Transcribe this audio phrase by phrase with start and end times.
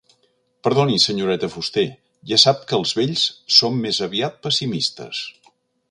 [0.67, 1.85] Perdoni, senyoreta Fuster,
[2.33, 5.23] ja sap que els vells som més aviat pessimistes.